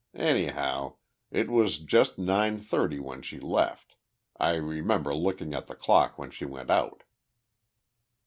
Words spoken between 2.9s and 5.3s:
when she left. I remember